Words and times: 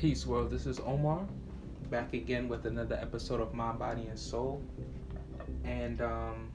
Peace, 0.00 0.26
world. 0.26 0.50
This 0.50 0.64
is 0.64 0.80
Omar, 0.80 1.26
back 1.90 2.14
again 2.14 2.48
with 2.48 2.64
another 2.64 2.94
episode 2.94 3.38
of 3.38 3.52
Mind, 3.52 3.78
Body, 3.78 4.06
and 4.06 4.18
Soul. 4.18 4.62
And 5.62 6.00
um, 6.00 6.50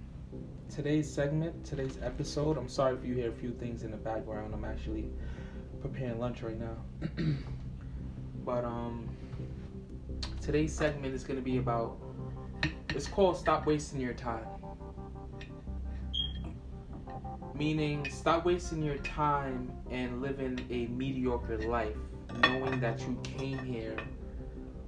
today's 0.67 1.07
segment, 1.07 1.63
today's 1.63 1.99
episode, 2.01 2.57
I'm 2.57 2.67
sorry 2.67 2.95
if 2.95 3.05
you 3.05 3.13
hear 3.13 3.29
a 3.29 3.31
few 3.31 3.51
things 3.51 3.83
in 3.83 3.91
the 3.91 3.97
background. 3.97 4.55
I'm 4.55 4.65
actually 4.65 5.11
preparing 5.79 6.17
lunch 6.17 6.41
right 6.41 6.59
now. 6.59 6.75
but 8.43 8.65
um, 8.65 9.07
today's 10.41 10.73
segment 10.73 11.13
is 11.13 11.23
going 11.23 11.37
to 11.37 11.45
be 11.45 11.57
about, 11.57 11.99
it's 12.95 13.05
called 13.05 13.37
Stop 13.37 13.67
Wasting 13.67 14.01
Your 14.01 14.15
Time. 14.15 14.47
Meaning, 17.53 18.09
stop 18.09 18.43
wasting 18.43 18.81
your 18.81 18.97
time 18.97 19.71
and 19.91 20.19
living 20.19 20.65
a 20.71 20.87
mediocre 20.87 21.59
life 21.59 21.95
knowing 22.41 22.79
that 22.79 22.99
you 23.01 23.17
came 23.23 23.59
here 23.59 23.97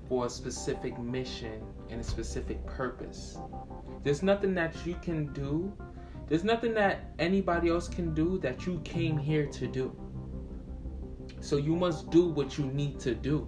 for 0.07 0.25
a 0.25 0.29
specific 0.29 0.97
mission 0.99 1.61
and 1.89 1.99
a 1.99 2.03
specific 2.03 2.65
purpose. 2.65 3.37
There's 4.03 4.23
nothing 4.23 4.53
that 4.55 4.73
you 4.85 4.95
can 5.01 5.33
do, 5.33 5.71
there's 6.27 6.43
nothing 6.43 6.73
that 6.75 7.13
anybody 7.19 7.69
else 7.69 7.87
can 7.87 8.13
do 8.13 8.37
that 8.39 8.65
you 8.65 8.79
came 8.83 9.17
here 9.17 9.45
to 9.47 9.67
do. 9.67 9.95
So 11.39 11.57
you 11.57 11.75
must 11.75 12.09
do 12.09 12.27
what 12.27 12.57
you 12.57 12.65
need 12.65 12.99
to 13.01 13.15
do 13.15 13.47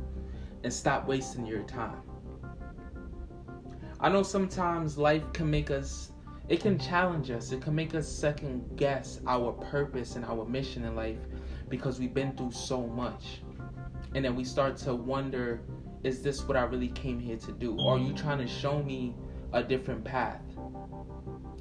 and 0.63 0.73
stop 0.73 1.07
wasting 1.07 1.45
your 1.45 1.63
time. 1.63 2.01
I 3.99 4.09
know 4.09 4.23
sometimes 4.23 4.97
life 4.97 5.23
can 5.33 5.49
make 5.49 5.71
us, 5.71 6.11
it 6.47 6.61
can 6.61 6.79
challenge 6.79 7.31
us, 7.31 7.51
it 7.51 7.61
can 7.61 7.75
make 7.75 7.95
us 7.95 8.07
second 8.07 8.77
guess 8.77 9.19
our 9.27 9.51
purpose 9.51 10.15
and 10.15 10.23
our 10.23 10.45
mission 10.45 10.85
in 10.85 10.95
life 10.95 11.19
because 11.67 11.99
we've 11.99 12.13
been 12.13 12.35
through 12.35 12.51
so 12.51 12.87
much 12.87 13.41
and 14.15 14.25
then 14.25 14.35
we 14.35 14.43
start 14.43 14.77
to 14.77 14.95
wonder 14.95 15.61
is 16.03 16.21
this 16.21 16.47
what 16.47 16.55
I 16.55 16.63
really 16.63 16.87
came 16.89 17.19
here 17.19 17.35
to 17.37 17.51
do? 17.51 17.77
Or 17.77 17.95
are 17.95 17.99
you 17.99 18.13
trying 18.13 18.37
to 18.37 18.47
show 18.47 18.81
me 18.81 19.15
a 19.51 19.61
different 19.61 20.03
path? 20.03 20.41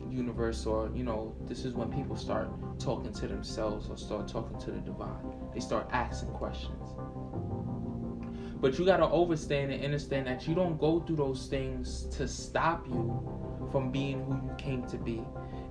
Universe, 0.09 0.65
or 0.65 0.91
you 0.95 1.03
know, 1.03 1.35
this 1.47 1.65
is 1.65 1.75
when 1.75 1.93
people 1.93 2.17
start 2.17 2.49
talking 2.79 3.13
to 3.13 3.27
themselves 3.27 3.91
or 3.91 3.97
start 3.97 4.29
talking 4.29 4.59
to 4.61 4.71
the 4.71 4.79
divine. 4.79 5.25
They 5.53 5.61
start 5.61 5.89
asking 5.93 6.31
questions. 6.31 6.89
But 8.61 8.79
you 8.79 8.85
got 8.85 8.97
to 8.99 9.07
understand 9.07 9.73
and 9.73 9.85
understand 9.85 10.27
that 10.27 10.49
you 10.49 10.55
don't 10.55 10.79
go 10.79 11.01
through 11.01 11.17
those 11.17 11.47
things 11.47 12.07
to 12.17 12.27
stop 12.27 12.87
you 12.89 13.69
from 13.71 13.93
being 13.93 14.25
who 14.25 14.35
you 14.35 14.55
came 14.57 14.87
to 14.87 14.97
be. 14.97 15.23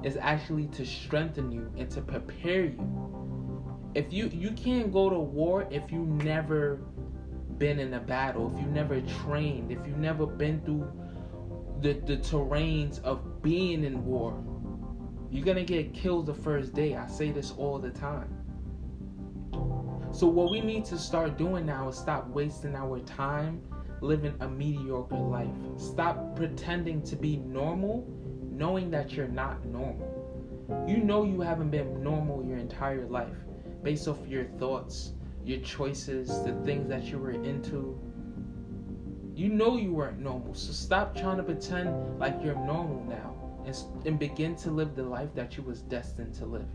It's 0.04 0.18
actually 0.18 0.68
to 0.68 0.86
strengthen 0.86 1.52
you 1.52 1.72
and 1.78 1.90
to 1.92 2.02
prepare 2.02 2.66
you 2.66 3.07
if 3.96 4.12
you 4.12 4.30
you 4.34 4.52
can't 4.52 4.92
go 4.92 5.10
to 5.10 5.20
war 5.20 5.68
if 5.72 5.92
you 5.92 6.00
never 6.06 6.80
been 7.58 7.80
in 7.80 7.94
a 7.96 8.00
battle, 8.00 8.54
if 8.54 8.62
you 8.62 8.68
never 8.68 9.02
trained, 9.02 9.72
if 9.72 9.80
you've 9.86 9.98
never 9.98 10.26
been 10.26 10.62
through 10.62 10.92
the 11.82 11.94
the 12.06 12.18
terrains 12.18 13.02
of 13.04 13.42
being 13.42 13.84
in 13.84 14.06
war. 14.06 14.44
You're 15.30 15.46
gonna 15.46 15.64
get 15.64 15.94
killed 15.94 16.26
the 16.26 16.34
first 16.34 16.74
day. 16.74 16.96
I 16.96 17.08
say 17.08 17.32
this 17.32 17.52
all 17.52 17.80
the 17.80 17.90
time. 17.90 18.34
So 20.12 20.28
what 20.28 20.52
we 20.52 20.62
need 20.62 20.86
to 20.86 20.98
start 20.98 21.38
doing 21.38 21.66
now 21.66 21.90
is 21.90 21.98
stop 21.98 22.28
wasting 22.30 22.76
our 22.76 23.00
time 23.02 23.62
living 24.02 24.34
a 24.42 24.48
mediocre 24.48 25.18
life. 25.18 25.50
Stop 25.76 26.36
pretending 26.36 27.02
to 27.02 27.16
be 27.16 27.38
normal, 27.38 28.08
knowing 28.52 28.92
that 28.92 29.14
you're 29.14 29.28
not 29.28 29.66
normal. 29.66 30.14
You 30.88 30.98
know 30.98 31.24
you 31.24 31.42
haven't 31.42 31.72
been 31.72 32.04
normal 32.04 32.46
your 32.46 32.58
entire 32.58 33.08
life 33.08 33.47
based 33.84 34.08
off 34.08 34.18
your 34.28 34.46
thoughts, 34.60 35.14
your 35.44 35.60
choices, 35.60 36.44
the 36.44 36.54
things 36.66 36.90
that 36.90 37.04
you 37.06 37.18
were 37.18 37.32
into. 37.32 38.00
You 39.36 39.50
know 39.50 39.78
you 39.78 39.94
weren't 39.94 40.20
normal, 40.20 40.54
so 40.56 40.72
stop 40.72 41.16
trying 41.16 41.38
to 41.38 41.44
pretend 41.44 42.20
like 42.20 42.36
you're 42.44 42.56
normal 42.56 43.04
now 43.04 43.36
and, 43.66 44.08
and 44.08 44.20
begin 44.20 44.56
to 44.58 44.72
live 44.72 44.96
the 44.96 45.04
life 45.04 45.34
that 45.36 45.58
you 45.58 45.64
was 45.64 45.82
destined 45.82 46.34
to 46.36 46.46
live. 46.46 46.68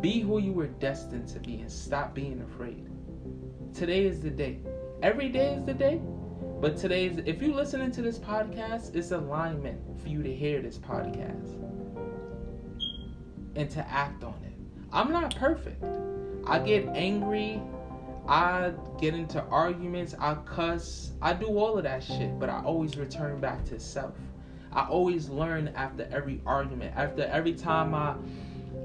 Be 0.00 0.20
who 0.20 0.38
you 0.38 0.52
were 0.52 0.66
destined 0.66 1.28
to 1.28 1.38
be 1.38 1.60
and 1.60 1.70
stop 1.70 2.14
being 2.14 2.42
afraid. 2.42 2.88
Today 3.72 4.04
is 4.04 4.20
the 4.20 4.30
day. 4.30 4.58
Every 5.02 5.28
day 5.28 5.54
is 5.54 5.64
the 5.64 5.74
day, 5.74 6.00
but 6.60 6.76
today 6.76 7.06
is 7.06 7.18
if 7.18 7.40
you're 7.40 7.54
listening 7.54 7.90
to 7.92 8.02
this 8.02 8.18
podcast, 8.18 8.94
it's 8.96 9.12
alignment 9.12 9.80
for 10.02 10.08
you 10.08 10.22
to 10.22 10.34
hear 10.34 10.60
this 10.60 10.76
podcast 10.76 11.56
and 13.56 13.70
to 13.70 13.88
act 13.88 14.24
on 14.24 14.34
it. 14.44 14.49
I'm 14.92 15.12
not 15.12 15.34
perfect. 15.36 15.82
I 16.46 16.58
get 16.58 16.86
angry. 16.88 17.62
I 18.28 18.72
get 19.00 19.14
into 19.14 19.42
arguments. 19.44 20.14
I 20.18 20.34
cuss. 20.34 21.12
I 21.22 21.32
do 21.32 21.46
all 21.46 21.76
of 21.76 21.84
that 21.84 22.02
shit, 22.02 22.38
but 22.38 22.48
I 22.48 22.62
always 22.62 22.96
return 22.96 23.40
back 23.40 23.64
to 23.66 23.80
self. 23.80 24.14
I 24.72 24.86
always 24.86 25.28
learn 25.28 25.68
after 25.74 26.08
every 26.12 26.40
argument. 26.46 26.94
After 26.96 27.24
every 27.24 27.54
time 27.54 27.94
I, 27.94 28.14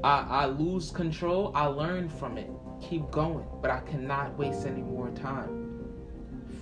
I, 0.03 0.25
I 0.29 0.45
lose 0.45 0.91
control, 0.91 1.51
I 1.53 1.65
learn 1.65 2.09
from 2.09 2.37
it. 2.37 2.49
Keep 2.81 3.11
going, 3.11 3.45
but 3.61 3.71
I 3.71 3.79
cannot 3.81 4.37
waste 4.37 4.65
any 4.65 4.81
more 4.81 5.09
time 5.11 5.65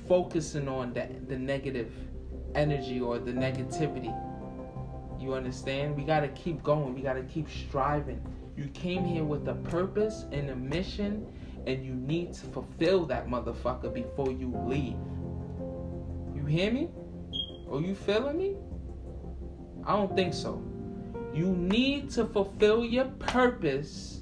focusing 0.08 0.68
on 0.68 0.94
that 0.94 1.28
the 1.28 1.38
negative 1.38 1.92
energy 2.56 3.00
or 3.00 3.20
the 3.20 3.32
negativity. 3.32 4.14
You 5.20 5.34
understand? 5.34 5.96
We 5.96 6.04
gotta 6.04 6.28
keep 6.30 6.62
going. 6.64 6.94
We 6.94 7.02
gotta 7.02 7.24
keep 7.24 7.50
striving. 7.50 8.22
You 8.56 8.68
came 8.68 9.04
here 9.04 9.24
with 9.24 9.48
a 9.48 9.56
purpose 9.56 10.26
and 10.32 10.50
a 10.50 10.56
mission, 10.56 11.26
and 11.66 11.84
you 11.84 11.94
need 11.94 12.34
to 12.34 12.46
fulfill 12.48 13.06
that 13.08 13.28
motherfucker 13.28 13.94
before 13.94 14.32
you 14.32 14.54
leave. 14.68 14.98
You 16.36 16.46
hear 16.46 16.72
me? 16.72 16.90
Are 17.72 17.82
you 17.82 17.96
feeling 17.96 18.38
me? 18.38 18.56
I 19.86 19.96
don't 19.96 20.16
think 20.16 20.34
so. 20.34 20.64
You 21.34 21.48
need 21.48 22.12
to 22.12 22.26
fulfill 22.26 22.86
your 22.86 23.06
purpose 23.06 24.22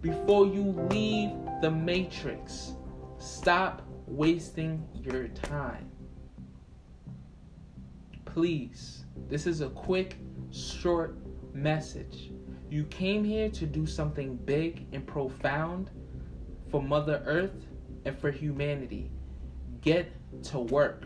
before 0.00 0.46
you 0.46 0.62
leave 0.90 1.30
the 1.60 1.70
matrix. 1.70 2.72
Stop 3.18 3.82
wasting 4.06 4.82
your 4.94 5.28
time. 5.28 5.90
Please, 8.24 9.04
this 9.28 9.46
is 9.46 9.60
a 9.60 9.68
quick, 9.68 10.16
short 10.50 11.18
message. 11.52 12.30
You 12.70 12.84
came 12.84 13.24
here 13.24 13.50
to 13.50 13.66
do 13.66 13.84
something 13.84 14.36
big 14.36 14.86
and 14.92 15.04
profound 15.04 15.90
for 16.70 16.80
Mother 16.80 17.20
Earth 17.26 17.66
and 18.04 18.16
for 18.16 18.30
humanity. 18.30 19.10
Get 19.80 20.12
to 20.44 20.60
work. 20.60 21.04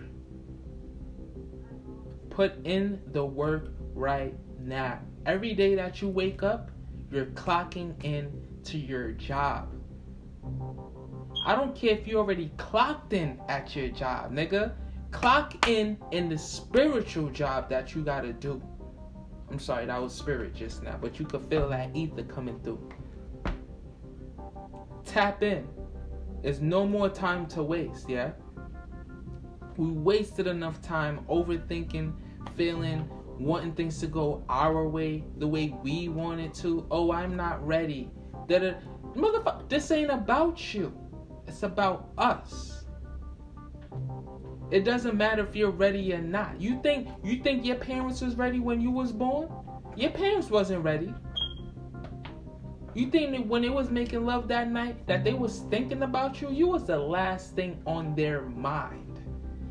Put 2.29 2.67
in 2.67 3.01
the 3.13 3.25
work 3.25 3.73
right 3.95 4.35
now. 4.61 5.01
Every 5.25 5.55
day 5.55 5.75
that 5.75 6.03
you 6.03 6.09
wake 6.09 6.43
up, 6.43 6.71
you're 7.11 7.27
clocking 7.27 7.95
in 8.05 8.31
to 8.65 8.77
your 8.77 9.13
job. 9.13 9.73
I 11.47 11.55
don't 11.55 11.75
care 11.75 11.93
if 11.93 12.07
you 12.07 12.19
already 12.19 12.51
clocked 12.59 13.15
in 13.15 13.41
at 13.49 13.75
your 13.75 13.89
job, 13.89 14.33
nigga. 14.33 14.75
Clock 15.13 15.67
in 15.69 15.97
in 16.11 16.29
the 16.29 16.37
spiritual 16.37 17.31
job 17.31 17.71
that 17.71 17.95
you 17.95 18.03
gotta 18.03 18.35
do. 18.35 18.61
I'm 19.55 19.61
sorry, 19.61 19.87
that 19.87 20.03
was 20.03 20.13
spirit 20.13 20.53
just 20.53 20.83
now, 20.83 20.99
but 21.01 21.21
you 21.21 21.27
could 21.27 21.47
feel 21.47 21.69
that 21.69 21.95
ether 21.95 22.25
coming 22.25 22.59
through. 22.65 22.91
Tap 25.05 25.45
in. 25.45 25.69
There's 26.43 26.61
no 26.61 26.85
more 26.85 27.09
time 27.09 27.47
to 27.51 27.63
waste, 27.63 28.09
yeah? 28.09 28.33
We 29.77 29.93
wasted 29.93 30.49
enough 30.49 30.83
time 30.83 31.25
overthinking, 31.31 32.15
feeling, 32.57 33.09
wanting 33.39 33.75
things 33.75 34.01
to 34.01 34.09
go 34.09 34.43
our 34.49 34.89
way, 34.89 35.23
the 35.39 35.47
way 35.47 35.73
we 35.85 36.09
want 36.09 36.41
it 36.41 36.53
to. 36.55 36.85
Oh, 36.91 37.13
I'm 37.13 37.37
not 37.37 37.65
ready. 37.65 38.11
That 38.49 38.83
motherfucker, 39.15 39.69
this 39.69 39.89
ain't 39.93 40.11
about 40.11 40.75
you. 40.75 40.93
It's 41.47 41.63
about 41.63 42.09
us. 42.19 42.74
It 44.71 44.85
doesn't 44.85 45.17
matter 45.17 45.47
if 45.47 45.55
you're 45.55 45.71
ready 45.71 46.13
or 46.15 46.23
not. 46.23 46.61
You 46.61 46.81
think 46.83 47.09
you 47.23 47.43
think 47.43 47.65
your 47.65 47.77
parents 47.77 48.21
was 48.21 48.35
ready 48.37 48.61
when 48.61 48.81
you 48.81 48.91
was 48.91 49.13
born? 49.13 49.49
Your 49.97 50.11
parents 50.11 50.51
wasn't 50.51 50.83
ready. 50.83 51.15
You 52.95 53.11
think 53.11 53.33
that 53.33 53.47
when 53.47 53.63
they 53.63 53.69
was 53.69 53.91
making 53.91 54.25
love 54.25 54.49
that 54.49 54.71
night 54.71 55.07
that 55.07 55.25
they 55.25 55.35
was 55.35 55.61
thinking 55.71 56.03
about 56.03 56.41
you, 56.41 56.51
you 56.51 56.69
was 56.69 56.87
the 56.87 56.99
last 56.99 57.55
thing 57.55 57.83
on 57.87 58.15
their 58.15 58.43
mind. 58.43 59.21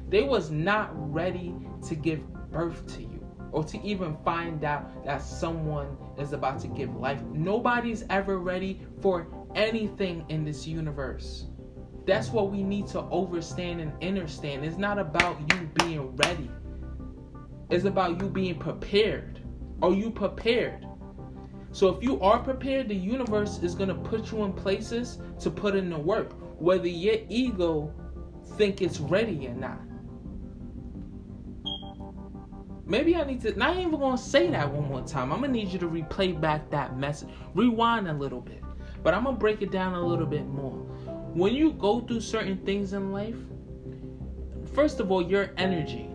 They 0.09 0.23
was 0.23 0.51
not 0.51 0.91
ready 0.93 1.55
to 1.87 1.95
give 1.95 2.21
birth 2.51 2.85
to 2.95 3.01
you 3.01 3.25
or 3.51 3.63
to 3.63 3.81
even 3.81 4.17
find 4.25 4.63
out 4.63 5.05
that 5.05 5.21
someone 5.21 5.97
is 6.17 6.33
about 6.33 6.59
to 6.59 6.67
give 6.67 6.95
life. 6.95 7.21
Nobody's 7.31 8.03
ever 8.09 8.39
ready 8.39 8.81
for 9.01 9.27
anything 9.55 10.25
in 10.29 10.43
this 10.43 10.67
universe. 10.67 11.47
That's 12.05 12.29
what 12.29 12.51
we 12.51 12.63
need 12.63 12.87
to 12.87 13.01
understand 13.01 13.79
and 13.81 13.93
understand. 14.03 14.65
It's 14.65 14.77
not 14.77 14.99
about 14.99 15.39
you 15.51 15.69
being 15.75 16.15
ready. 16.17 16.49
It's 17.69 17.85
about 17.85 18.21
you 18.21 18.29
being 18.29 18.59
prepared. 18.59 19.39
Are 19.81 19.93
you 19.93 20.11
prepared? 20.11 20.85
So 21.71 21.87
if 21.89 22.03
you 22.03 22.19
are 22.21 22.39
prepared, 22.39 22.89
the 22.89 22.95
universe 22.95 23.59
is 23.63 23.73
going 23.73 23.89
to 23.89 23.95
put 23.95 24.31
you 24.31 24.43
in 24.43 24.53
places 24.53 25.19
to 25.39 25.49
put 25.49 25.75
in 25.75 25.89
the 25.89 25.97
work. 25.97 26.33
Whether 26.59 26.87
your 26.87 27.17
ego 27.29 27.93
think 28.57 28.81
it's 28.81 28.99
ready 28.99 29.47
or 29.47 29.53
not. 29.53 29.79
Maybe 32.85 33.15
I 33.15 33.23
need 33.23 33.41
to. 33.41 33.57
Not 33.57 33.77
even 33.77 33.91
gonna 33.91 34.17
say 34.17 34.49
that 34.51 34.71
one 34.71 34.89
more 34.89 35.01
time. 35.01 35.31
I'm 35.31 35.41
gonna 35.41 35.53
need 35.53 35.69
you 35.69 35.79
to 35.79 35.87
replay 35.87 36.39
back 36.39 36.69
that 36.71 36.97
message, 36.97 37.29
rewind 37.55 38.07
a 38.09 38.13
little 38.13 38.41
bit, 38.41 38.61
but 39.01 39.13
I'm 39.13 39.23
gonna 39.23 39.37
break 39.37 39.61
it 39.61 39.71
down 39.71 39.93
a 39.93 40.05
little 40.05 40.25
bit 40.25 40.45
more. 40.45 40.85
When 41.33 41.55
you 41.55 41.71
go 41.71 41.99
through 41.99 42.21
certain 42.21 42.57
things 42.57 42.93
in 42.93 43.11
life, 43.11 43.35
first 44.75 44.99
of 44.99 45.11
all, 45.11 45.21
your 45.21 45.49
energy. 45.57 46.07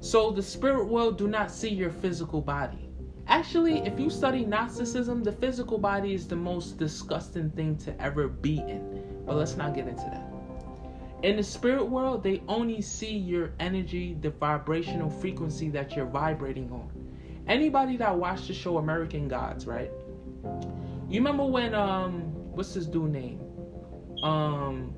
So 0.00 0.30
the 0.30 0.42
spirit 0.42 0.86
world 0.86 1.18
do 1.18 1.28
not 1.28 1.50
see 1.50 1.68
your 1.68 1.90
physical 1.90 2.40
body. 2.40 2.88
Actually, 3.26 3.80
if 3.80 4.00
you 4.00 4.08
study 4.08 4.44
Gnosticism, 4.44 5.22
the 5.22 5.32
physical 5.32 5.76
body 5.76 6.14
is 6.14 6.26
the 6.26 6.36
most 6.36 6.78
disgusting 6.78 7.50
thing 7.50 7.76
to 7.78 8.00
ever 8.00 8.28
be 8.28 8.58
in. 8.58 9.22
But 9.26 9.36
let's 9.36 9.56
not 9.56 9.74
get 9.74 9.86
into 9.86 10.04
that. 10.04 10.30
In 11.22 11.36
the 11.36 11.42
spirit 11.42 11.84
world, 11.84 12.22
they 12.22 12.42
only 12.48 12.80
see 12.80 13.14
your 13.14 13.52
energy, 13.60 14.16
the 14.18 14.30
vibrational 14.30 15.10
frequency 15.10 15.68
that 15.70 15.94
you're 15.94 16.06
vibrating 16.06 16.70
on. 16.70 16.90
Anybody 17.46 17.98
that 17.98 18.16
watched 18.16 18.48
the 18.48 18.54
show 18.54 18.78
American 18.78 19.28
Gods, 19.28 19.66
right? 19.66 19.90
You 21.08 21.20
remember 21.20 21.44
when 21.44 21.74
um 21.74 22.22
what's 22.54 22.72
his 22.72 22.86
dude 22.86 23.12
name? 23.12 23.40
Um 24.24 24.92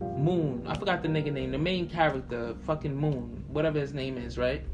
Moon. 0.00 0.64
I 0.66 0.76
forgot 0.76 1.02
the 1.02 1.08
nigga 1.08 1.32
name. 1.32 1.52
The 1.52 1.58
main 1.58 1.88
character, 1.88 2.54
fucking 2.66 2.94
Moon, 2.94 3.44
whatever 3.48 3.78
his 3.78 3.94
name 3.94 4.18
is, 4.18 4.36
right? 4.38 4.64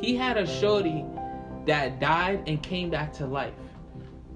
He 0.00 0.16
had 0.16 0.36
a 0.36 0.46
shorty 0.46 1.04
that 1.66 2.00
died 2.00 2.44
and 2.46 2.62
came 2.62 2.90
back 2.90 3.12
to 3.14 3.26
life. 3.26 3.54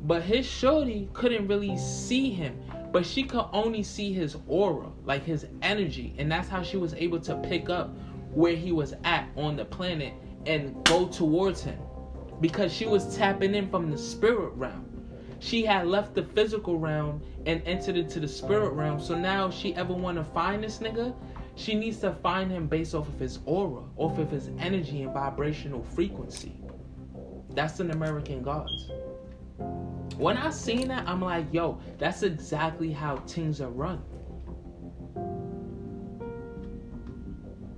But 0.04 0.22
his 0.22 0.46
shorty 0.46 1.08
couldn't 1.12 1.46
really 1.48 1.76
see 1.78 2.30
him 2.30 2.60
but 2.94 3.04
she 3.04 3.24
could 3.24 3.46
only 3.52 3.82
see 3.82 4.12
his 4.12 4.36
aura, 4.46 4.88
like 5.04 5.24
his 5.24 5.48
energy, 5.62 6.14
and 6.16 6.30
that's 6.30 6.48
how 6.48 6.62
she 6.62 6.76
was 6.76 6.94
able 6.94 7.18
to 7.18 7.34
pick 7.38 7.68
up 7.68 7.92
where 8.32 8.54
he 8.54 8.70
was 8.70 8.94
at 9.02 9.28
on 9.36 9.56
the 9.56 9.64
planet 9.64 10.14
and 10.46 10.84
go 10.84 11.08
towards 11.08 11.60
him 11.60 11.76
because 12.40 12.72
she 12.72 12.86
was 12.86 13.16
tapping 13.16 13.52
in 13.56 13.68
from 13.68 13.90
the 13.90 13.98
spirit 13.98 14.52
realm. 14.54 14.93
She 15.40 15.64
had 15.64 15.86
left 15.86 16.14
the 16.14 16.22
physical 16.22 16.78
realm 16.78 17.22
and 17.46 17.62
entered 17.66 17.96
into 17.96 18.20
the 18.20 18.28
spirit 18.28 18.72
realm. 18.72 19.00
So 19.00 19.14
now, 19.14 19.48
if 19.48 19.54
she 19.54 19.74
ever 19.74 19.92
want 19.92 20.18
to 20.18 20.24
find 20.24 20.62
this 20.62 20.78
nigga, 20.78 21.14
she 21.56 21.74
needs 21.74 21.98
to 21.98 22.12
find 22.12 22.50
him 22.50 22.66
based 22.66 22.94
off 22.94 23.08
of 23.08 23.18
his 23.18 23.38
aura, 23.44 23.82
off 23.96 24.18
of 24.18 24.30
his 24.30 24.50
energy 24.58 25.02
and 25.02 25.12
vibrational 25.12 25.82
frequency. 25.82 26.60
That's 27.50 27.78
an 27.80 27.90
American 27.90 28.42
Gods. 28.42 28.90
When 30.16 30.36
I 30.36 30.50
seen 30.50 30.88
that, 30.88 31.08
I'm 31.08 31.20
like, 31.20 31.46
yo, 31.52 31.80
that's 31.98 32.22
exactly 32.22 32.90
how 32.90 33.16
things 33.18 33.60
are 33.60 33.70
run. 33.70 34.02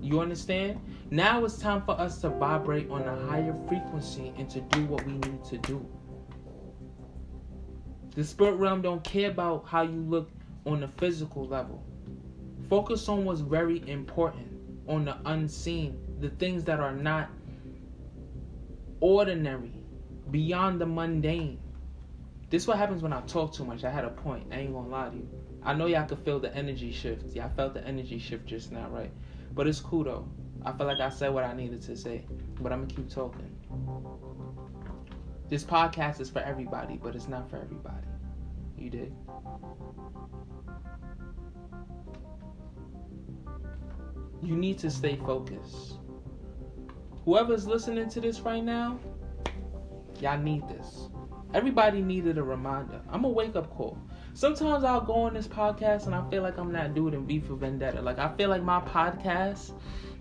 You 0.01 0.21
understand? 0.21 0.81
Now 1.11 1.45
it's 1.45 1.59
time 1.59 1.83
for 1.83 1.93
us 2.01 2.21
to 2.21 2.29
vibrate 2.29 2.89
on 2.91 3.03
a 3.03 3.27
higher 3.27 3.55
frequency 3.69 4.33
and 4.39 4.49
to 4.51 4.61
do 4.61 4.85
what 4.87 5.05
we 5.05 5.15
need 5.15 5.45
to 5.45 5.59
do. 5.59 5.85
The 8.17 8.25
spirit 8.25 8.55
realm 8.55 8.81
don't 8.81 9.05
care 9.05 9.31
about 9.31 9.67
how 9.67 9.83
you 9.83 10.01
look 10.01 10.31
on 10.65 10.81
the 10.81 10.89
physical 10.97 11.47
level. 11.47 11.85
Focus 12.71 13.11
on 13.11 13.27
what's 13.27 13.41
very 13.43 13.87
important, 13.89 14.49
on 14.89 15.05
the 15.05 15.19
unseen, 15.27 15.99
the 16.19 16.31
things 16.31 16.65
that 16.65 16.81
are 16.81 16.95
not 16.95 17.29
ordinary, 19.01 19.71
beyond 20.31 20.81
the 20.81 20.87
mundane. 20.87 21.59
This 22.49 22.63
is 22.63 22.69
what 22.69 22.79
happens 22.79 23.03
when 23.03 23.13
I 23.13 23.21
talk 23.23 23.53
too 23.53 23.67
much. 23.67 23.85
I 23.85 23.91
had 23.91 24.07
a 24.07 24.11
point. 24.11 24.47
I 24.51 24.61
ain't 24.61 24.73
gonna 24.73 24.89
lie 24.89 25.11
to 25.11 25.17
you. 25.17 25.29
I 25.63 25.75
know 25.75 25.85
y'all 25.85 26.07
could 26.07 26.21
feel 26.21 26.41
the 26.41 26.55
energy 26.57 26.93
shift. 26.93 27.37
I 27.37 27.51
felt 27.51 27.75
the 27.75 27.87
energy 27.87 28.19
shift 28.19 28.47
just 28.47 28.73
now, 28.73 28.89
right? 28.89 29.11
But 29.55 29.67
it's 29.67 29.81
cool 29.81 30.05
though. 30.05 30.27
I 30.65 30.73
feel 30.73 30.87
like 30.87 31.01
I 31.01 31.11
said 31.11 31.35
what 31.35 31.45
I 31.45 31.53
needed 31.53 31.83
to 31.83 31.95
say. 31.95 32.25
But 32.61 32.73
I'm 32.73 32.87
gonna 32.87 32.95
keep 32.95 33.11
talking. 33.11 33.51
This 35.49 35.63
podcast 35.63 36.21
is 36.21 36.29
for 36.29 36.41
everybody, 36.41 36.99
but 37.01 37.15
it's 37.15 37.29
not 37.29 37.49
for 37.49 37.57
everybody. 37.57 38.07
You 38.77 38.91
did? 38.91 39.15
You 44.43 44.57
need 44.57 44.79
to 44.79 44.91
stay 44.91 45.17
focused. 45.25 45.99
Whoever's 47.25 47.65
listening 47.65 48.09
to 48.11 48.21
this 48.21 48.41
right 48.41 48.63
now, 48.63 48.99
y'all 50.21 50.39
need 50.39 50.69
this. 50.69 51.11
Everybody 51.55 52.03
needed 52.03 52.39
a 52.39 52.43
reminder. 52.43 53.01
I'm 53.09 53.25
a 53.25 53.29
wake 53.29 53.55
up 53.55 53.71
call. 53.71 53.97
Sometimes 54.35 54.83
I'll 54.83 55.01
go 55.01 55.15
on 55.15 55.35
this 55.35 55.47
podcast 55.47 56.07
and 56.07 56.15
I 56.15 56.29
feel 56.29 56.43
like 56.43 56.59
I'm 56.59 56.73
not 56.73 56.95
doing 56.95 57.25
V 57.25 57.39
for 57.39 57.55
Vendetta. 57.55 58.03
Like 58.03 58.19
I 58.19 58.35
feel 58.37 58.51
like 58.51 58.65
my 58.65 58.81
podcast 58.81 59.73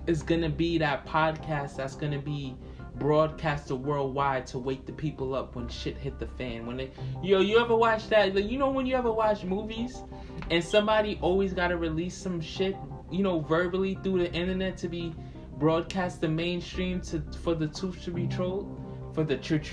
is 0.06 0.22
gonna 0.22 0.50
be 0.50 0.78
that 0.78 1.06
podcast 1.08 1.78
that's 1.78 1.96
gonna 1.96 2.22
be 2.22 2.56
broadcasted 2.98 3.78
worldwide 3.78 4.48
to 4.48 4.60
wake 4.60 4.86
the 4.86 4.92
people 4.92 5.36
up 5.36 5.56
when 5.56 5.68
shit 5.68 5.98
hit 5.98 6.20
the 6.20 6.28
fan. 6.28 6.66
When 6.66 6.78
they, 6.78 6.92
yo, 7.24 7.40
you 7.40 7.60
ever 7.60 7.76
watch 7.76 8.08
that? 8.10 8.34
Like, 8.34 8.50
you 8.50 8.58
know 8.58 8.70
when 8.70 8.86
you 8.86 8.96
ever 8.96 9.12
watch 9.12 9.44
movies 9.44 10.02
and 10.50 10.64
somebody 10.64 11.18
always 11.22 11.54
gotta 11.54 11.78
release 11.78 12.16
some 12.16 12.42
shit, 12.42 12.76
you 13.12 13.24
know, 13.24 13.40
verbally 13.40 13.98
through 14.04 14.20
the 14.20 14.34
internet 14.34 14.78
to 14.78 14.88
be 14.88 15.14
broadcast 15.58 16.22
the 16.22 16.28
mainstream 16.28 17.02
to 17.02 17.22
for 17.42 17.56
the 17.56 17.68
truth 17.68 18.04
to 18.04 18.12
be 18.12 18.28
told 18.28 18.78
for 19.14 19.24
the 19.24 19.38
truth 19.38 19.66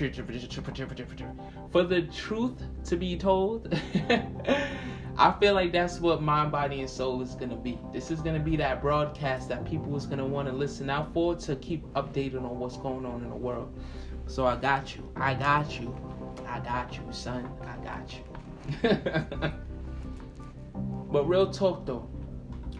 for 1.71 1.83
the 1.83 2.01
truth 2.13 2.63
to 2.85 2.95
be 2.95 3.17
told 3.17 3.77
i 5.17 5.31
feel 5.39 5.53
like 5.53 5.71
that's 5.71 5.99
what 5.99 6.21
mind 6.21 6.51
body 6.51 6.81
and 6.81 6.89
soul 6.89 7.21
is 7.21 7.35
to 7.49 7.55
be. 7.55 7.77
This 7.91 8.11
is 8.11 8.21
to 8.35 8.43
be 8.43 8.55
that 8.57 8.81
broadcast 8.81 9.49
that 9.49 9.65
people 9.65 9.95
is 9.95 10.05
to 10.19 10.25
want 10.25 10.47
to 10.47 10.53
listen 10.53 10.89
out 10.89 11.13
for 11.13 11.35
to 11.35 11.55
keep 11.57 11.85
updated 11.93 12.43
on 12.43 12.59
what's 12.59 12.77
going 12.77 13.05
on 13.05 13.23
in 13.23 13.29
the 13.29 13.35
world. 13.35 13.73
So 14.27 14.45
i 14.45 14.55
got 14.55 14.95
you. 14.95 15.07
I 15.15 15.33
got 15.33 15.79
you. 15.79 15.95
I 16.47 16.59
got 16.59 16.95
you 16.95 17.03
son. 17.11 17.49
I 17.61 17.77
got 17.83 18.13
you. 18.13 19.51
But 21.11 21.25
real 21.25 21.51
talk 21.51 21.85
though. 21.85 22.09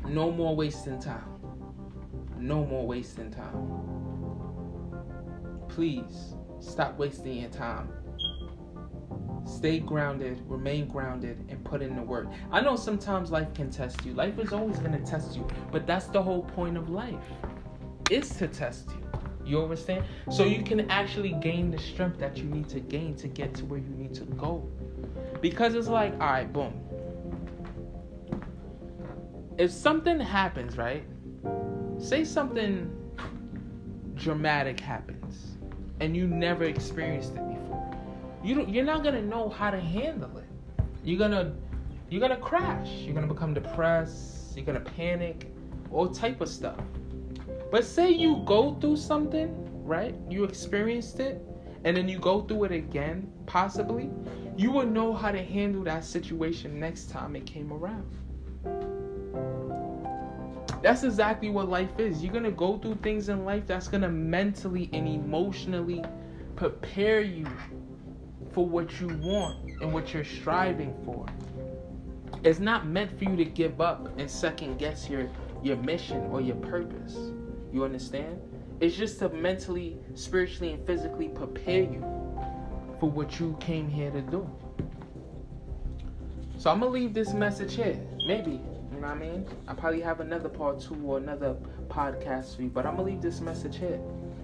No 0.07 0.31
more 0.31 0.55
wasting 0.55 0.99
time. 0.99 1.29
No 2.39 2.65
more 2.65 2.87
wasting 2.87 3.29
time. 3.29 3.69
Please 5.67 6.33
Stop 6.63 6.97
wasting 6.97 7.41
your 7.41 7.49
time. 7.49 7.89
Stay 9.45 9.79
grounded, 9.79 10.41
remain 10.47 10.87
grounded, 10.87 11.45
and 11.49 11.63
put 11.63 11.81
in 11.81 11.95
the 11.95 12.01
work. 12.01 12.27
I 12.51 12.61
know 12.61 12.75
sometimes 12.75 13.31
life 13.31 13.53
can 13.53 13.69
test 13.69 14.05
you. 14.05 14.13
Life 14.13 14.39
is 14.39 14.53
always 14.53 14.79
going 14.79 14.93
to 14.93 15.09
test 15.09 15.35
you, 15.35 15.47
but 15.71 15.85
that's 15.85 16.05
the 16.05 16.21
whole 16.21 16.43
point 16.43 16.77
of 16.77 16.89
life. 16.89 17.15
Is 18.09 18.29
to 18.37 18.47
test 18.47 18.89
you. 18.89 19.03
You 19.45 19.61
understand? 19.61 20.05
So 20.31 20.45
you 20.45 20.63
can 20.63 20.89
actually 20.89 21.33
gain 21.33 21.71
the 21.71 21.77
strength 21.77 22.19
that 22.19 22.37
you 22.37 22.45
need 22.45 22.69
to 22.69 22.79
gain 22.79 23.15
to 23.15 23.27
get 23.27 23.53
to 23.55 23.65
where 23.65 23.79
you 23.79 23.89
need 23.89 24.13
to 24.15 24.23
go. 24.23 24.69
Because 25.41 25.75
it's 25.75 25.89
like, 25.89 26.13
all 26.13 26.19
right, 26.19 26.51
boom. 26.51 26.73
If 29.57 29.71
something 29.71 30.19
happens, 30.19 30.77
right? 30.77 31.03
Say 31.97 32.23
something 32.23 32.89
dramatic 34.15 34.79
happens 34.79 35.57
and 35.99 36.15
you 36.15 36.27
never 36.27 36.63
experienced 36.63 37.35
it. 37.35 37.52
You 38.43 38.65
you're 38.67 38.83
not 38.83 39.05
gonna 39.05 39.21
know 39.21 39.47
how 39.47 39.71
to 39.71 39.79
handle 39.79 40.37
it. 40.37 40.49
You're 41.01 41.17
gonna 41.17 41.53
you're 42.09 42.19
gonna 42.19 42.37
crash. 42.37 42.89
You're 42.89 43.15
gonna 43.15 43.27
become 43.27 43.53
depressed. 43.53 44.57
You're 44.57 44.65
gonna 44.65 44.81
panic, 44.81 45.49
all 45.91 46.09
type 46.09 46.41
of 46.41 46.49
stuff. 46.49 46.79
But 47.71 47.85
say 47.85 48.11
you 48.11 48.43
go 48.45 48.75
through 48.75 48.97
something, 48.97 49.55
right? 49.85 50.13
You 50.29 50.43
experienced 50.43 51.21
it, 51.21 51.41
and 51.85 51.95
then 51.95 52.09
you 52.09 52.19
go 52.19 52.41
through 52.41 52.65
it 52.65 52.71
again, 52.73 53.31
possibly. 53.45 54.09
You 54.57 54.71
will 54.71 54.85
know 54.85 55.13
how 55.13 55.31
to 55.31 55.41
handle 55.41 55.83
that 55.85 56.03
situation 56.03 56.79
next 56.79 57.09
time 57.09 57.37
it 57.37 57.45
came 57.45 57.71
around. 57.71 58.11
That's 60.81 61.03
exactly 61.03 61.49
what 61.49 61.69
life 61.69 61.97
is. 61.97 62.21
You're 62.21 62.33
gonna 62.33 62.51
go 62.51 62.77
through 62.77 62.95
things 62.95 63.29
in 63.29 63.45
life 63.45 63.65
that's 63.65 63.87
gonna 63.87 64.09
mentally 64.09 64.89
and 64.91 65.07
emotionally 65.07 66.03
prepare 66.57 67.21
you 67.21 67.47
for 68.53 68.65
what 68.65 68.99
you 69.01 69.07
want 69.07 69.81
and 69.81 69.91
what 69.91 70.13
you're 70.13 70.23
striving 70.23 70.95
for. 71.03 71.25
It's 72.43 72.59
not 72.59 72.87
meant 72.87 73.17
for 73.17 73.25
you 73.25 73.35
to 73.37 73.45
give 73.45 73.81
up 73.81 74.17
and 74.19 74.29
second 74.29 74.77
guess 74.77 75.09
your 75.09 75.29
your 75.61 75.77
mission 75.77 76.21
or 76.31 76.41
your 76.41 76.57
purpose. 76.57 77.17
You 77.71 77.83
understand? 77.85 78.41
It's 78.79 78.95
just 78.95 79.19
to 79.19 79.29
mentally, 79.29 79.97
spiritually, 80.13 80.73
and 80.73 80.85
physically 80.85 81.29
prepare 81.29 81.83
you 81.83 82.01
for 82.99 83.09
what 83.09 83.39
you 83.39 83.55
came 83.59 83.87
here 83.87 84.11
to 84.11 84.21
do. 84.21 84.49
So 86.57 86.69
I'm 86.69 86.79
gonna 86.79 86.91
leave 86.91 87.13
this 87.13 87.33
message 87.33 87.75
here. 87.75 87.99
Maybe 88.27 88.51
you 88.51 89.01
know 89.01 89.07
what 89.07 89.17
I 89.17 89.19
mean? 89.19 89.45
I 89.67 89.73
probably 89.73 90.01
have 90.01 90.19
another 90.19 90.49
part 90.49 90.79
two 90.79 90.95
or 91.05 91.17
another 91.17 91.55
podcast 91.87 92.55
for 92.55 92.63
you, 92.63 92.69
but 92.69 92.85
I'm 92.85 92.95
gonna 92.97 93.09
leave 93.09 93.21
this 93.21 93.41
message 93.41 93.77
here. 93.77 93.99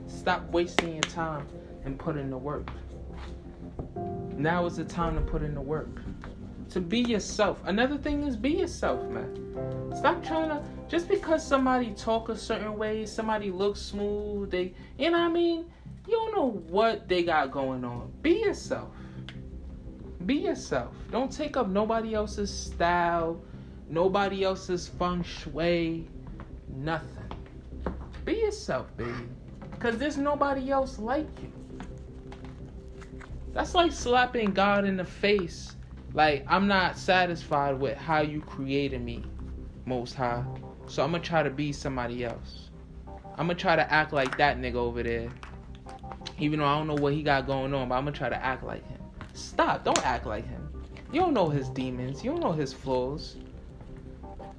Stop 0.07 0.49
wasting 0.51 0.93
your 0.93 1.01
time 1.01 1.47
and 1.85 1.99
put 1.99 2.17
in 2.17 2.29
the 2.29 2.37
work. 2.37 2.69
Now 4.37 4.65
is 4.65 4.77
the 4.77 4.85
time 4.85 5.15
to 5.15 5.21
put 5.21 5.43
in 5.43 5.53
the 5.55 5.61
work. 5.61 6.01
to 6.71 6.79
be 6.81 6.99
yourself. 6.99 7.61
Another 7.65 7.97
thing 7.97 8.23
is 8.27 8.35
be 8.35 8.51
yourself, 8.51 9.03
man. 9.09 9.93
Stop 9.97 10.23
trying 10.23 10.49
to 10.49 10.63
just 10.87 11.07
because 11.07 11.45
somebody 11.45 11.91
talk 11.91 12.29
a 12.29 12.37
certain 12.37 12.77
way, 12.77 13.05
somebody 13.05 13.51
looks 13.51 13.81
smooth, 13.81 14.51
they 14.51 14.73
you 14.97 15.11
know 15.11 15.19
what 15.19 15.25
I 15.25 15.33
mean? 15.33 15.65
You 16.07 16.13
don't 16.13 16.35
know 16.35 16.49
what 16.69 17.07
they 17.07 17.23
got 17.23 17.51
going 17.51 17.83
on. 17.83 18.11
Be 18.21 18.31
yourself. 18.39 18.89
Be 20.25 20.35
yourself. 20.35 20.93
Don't 21.11 21.31
take 21.31 21.57
up 21.57 21.69
nobody 21.69 22.13
else's 22.13 22.51
style, 22.55 23.41
nobody 23.89 24.43
else's 24.43 24.87
feng 24.87 25.23
shui, 25.23 26.07
nothing. 26.75 27.31
Be 28.25 28.33
yourself, 28.35 28.95
baby. 28.97 29.11
Cause 29.79 29.97
there's 29.97 30.17
nobody 30.17 30.71
else 30.71 30.99
like 30.99 31.27
you. 31.41 31.51
That's 33.53 33.73
like 33.73 33.91
slapping 33.91 34.51
God 34.51 34.85
in 34.85 34.97
the 34.97 35.05
face. 35.05 35.75
Like, 36.13 36.45
I'm 36.47 36.67
not 36.67 36.97
satisfied 36.97 37.79
with 37.79 37.97
how 37.97 38.21
you 38.21 38.41
created 38.41 39.01
me, 39.01 39.23
Most 39.85 40.15
High. 40.15 40.43
So 40.87 41.03
I'm 41.03 41.11
gonna 41.11 41.23
try 41.23 41.43
to 41.43 41.49
be 41.49 41.71
somebody 41.71 42.25
else. 42.25 42.69
I'm 43.37 43.47
gonna 43.47 43.55
try 43.55 43.75
to 43.75 43.91
act 43.91 44.11
like 44.11 44.37
that 44.37 44.57
nigga 44.57 44.75
over 44.75 45.03
there. 45.03 45.29
Even 46.39 46.59
though 46.59 46.65
I 46.65 46.77
don't 46.77 46.87
know 46.87 46.95
what 46.95 47.13
he 47.13 47.23
got 47.23 47.47
going 47.47 47.73
on, 47.73 47.89
but 47.89 47.95
I'm 47.95 48.05
gonna 48.05 48.15
try 48.15 48.29
to 48.29 48.43
act 48.43 48.63
like 48.63 48.87
him. 48.87 48.99
Stop, 49.33 49.83
don't 49.83 50.05
act 50.05 50.25
like 50.25 50.47
him. 50.47 50.67
You 51.11 51.21
don't 51.21 51.33
know 51.33 51.49
his 51.49 51.69
demons, 51.69 52.23
you 52.23 52.31
don't 52.31 52.41
know 52.41 52.51
his 52.51 52.73
flaws. 52.73 53.37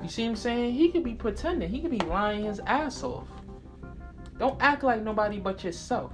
You 0.03 0.09
see 0.09 0.23
what 0.23 0.31
I'm 0.31 0.37
saying? 0.37 0.75
He 0.75 0.91
could 0.91 1.05
be 1.05 1.15
pretending, 1.15 1.69
he 1.69 1.81
could 1.81 1.91
be 1.91 1.99
lying 2.01 2.45
his 2.45 2.61
ass 2.61 3.03
off. 3.03 3.29
Don't 4.39 4.61
act 4.61 4.83
like 4.83 5.03
nobody 5.03 5.39
but 5.39 5.63
yourself. 5.63 6.13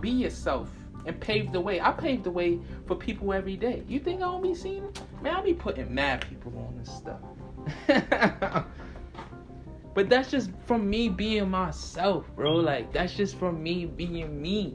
Be 0.00 0.10
yourself 0.10 0.70
and 1.08 1.18
pave 1.18 1.50
the 1.52 1.60
way. 1.60 1.80
I 1.80 1.90
paved 1.90 2.24
the 2.24 2.30
way 2.30 2.60
for 2.86 2.94
people 2.94 3.32
every 3.32 3.56
day. 3.56 3.82
You 3.88 3.98
think 3.98 4.20
I 4.20 4.26
don't 4.26 4.42
be 4.42 4.54
seeing? 4.54 4.92
Man, 5.22 5.34
I 5.34 5.40
be 5.40 5.54
putting 5.54 5.92
mad 5.92 6.24
people 6.28 6.52
on 6.58 6.76
this 6.78 6.92
stuff. 6.92 7.20
but 9.94 10.10
that's 10.10 10.30
just 10.30 10.50
from 10.66 10.88
me 10.88 11.08
being 11.08 11.50
myself, 11.50 12.26
bro. 12.36 12.56
Like 12.56 12.92
that's 12.92 13.14
just 13.14 13.38
from 13.38 13.62
me 13.62 13.86
being 13.86 14.40
me. 14.40 14.74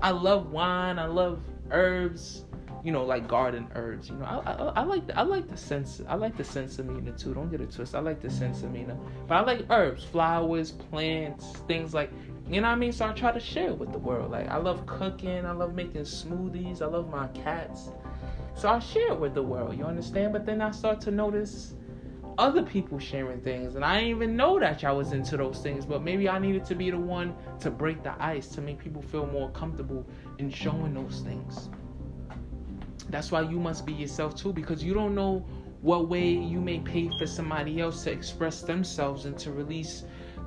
I 0.00 0.10
love 0.10 0.52
wine. 0.52 0.98
I 0.98 1.06
love 1.06 1.40
herbs. 1.72 2.44
You 2.84 2.92
know, 2.92 3.02
like 3.02 3.26
garden 3.26 3.66
herbs. 3.74 4.10
You 4.10 4.16
know, 4.16 4.26
I, 4.26 4.52
I, 4.52 4.54
I 4.80 4.82
like 4.82 5.06
the, 5.06 5.18
I 5.18 5.22
like 5.22 5.48
the 5.48 5.56
sense 5.56 6.02
I 6.06 6.14
like 6.14 6.36
the 6.36 6.44
sensimina 6.44 7.18
too. 7.18 7.34
Don't 7.34 7.50
get 7.50 7.60
it 7.60 7.72
twisted. 7.72 7.96
I 7.96 8.00
like 8.00 8.20
the 8.20 8.28
sensimina, 8.28 8.96
but 9.26 9.34
I 9.34 9.40
like 9.40 9.66
herbs, 9.70 10.04
flowers, 10.04 10.70
plants, 10.70 11.52
things 11.66 11.94
like 11.94 12.12
you 12.48 12.60
know 12.60 12.68
what 12.68 12.74
I 12.74 12.76
mean? 12.76 12.92
So 12.92 13.06
I 13.06 13.12
try 13.12 13.32
to 13.32 13.40
share 13.40 13.70
it 13.70 13.78
with 13.78 13.92
the 13.92 13.98
world. 13.98 14.30
Like 14.30 14.48
I 14.48 14.58
love 14.58 14.84
cooking, 14.86 15.46
I 15.46 15.52
love 15.52 15.74
making 15.74 16.02
smoothies, 16.02 16.82
I 16.82 16.86
love 16.86 17.10
my 17.10 17.26
cats. 17.28 17.90
So 18.54 18.68
I 18.68 18.78
share 18.78 19.12
it 19.12 19.18
with 19.18 19.34
the 19.34 19.42
world, 19.42 19.76
you 19.76 19.84
understand? 19.84 20.32
But 20.32 20.44
then 20.46 20.60
I 20.60 20.70
start 20.70 21.00
to 21.02 21.10
notice 21.10 21.74
other 22.36 22.62
people 22.62 22.98
sharing 22.98 23.40
things 23.40 23.76
and 23.76 23.84
I 23.84 24.00
didn't 24.00 24.10
even 24.10 24.36
know 24.36 24.58
that 24.58 24.82
y'all 24.82 24.96
was 24.96 25.12
into 25.12 25.36
those 25.36 25.58
things, 25.60 25.86
but 25.86 26.02
maybe 26.02 26.28
I 26.28 26.38
needed 26.38 26.64
to 26.66 26.74
be 26.74 26.90
the 26.90 26.98
one 26.98 27.34
to 27.60 27.70
break 27.70 28.02
the 28.02 28.14
ice 28.22 28.48
to 28.48 28.60
make 28.60 28.78
people 28.78 29.02
feel 29.02 29.26
more 29.26 29.50
comfortable 29.50 30.06
in 30.38 30.50
showing 30.50 30.94
those 30.94 31.20
things. 31.20 31.70
That's 33.10 33.30
why 33.30 33.42
you 33.42 33.58
must 33.58 33.86
be 33.86 33.92
yourself 33.92 34.34
too, 34.34 34.52
because 34.52 34.82
you 34.82 34.94
don't 34.94 35.14
know 35.14 35.46
what 35.82 36.08
way 36.08 36.30
you 36.30 36.60
may 36.60 36.80
pay 36.80 37.10
for 37.18 37.26
somebody 37.26 37.80
else 37.80 38.04
to 38.04 38.10
express 38.10 38.62
themselves 38.62 39.26
and 39.26 39.38
to 39.38 39.52
release 39.52 40.04